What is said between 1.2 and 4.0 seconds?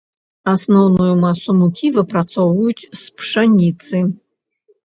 масу мукі выпрацоўваюць з пшаніцы.